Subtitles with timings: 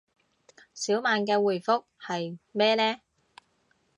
[0.73, 3.01] 小曼嘅回覆係咩呢